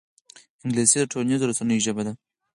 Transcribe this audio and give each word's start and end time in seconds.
انګلیسي 0.63 0.97
د 0.99 1.03
ټولنیزو 1.11 1.49
رسنیو 1.51 1.83
ژبه 1.85 2.01
ده 2.07 2.13